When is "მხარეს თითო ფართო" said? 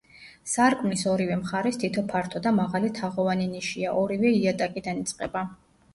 1.41-2.41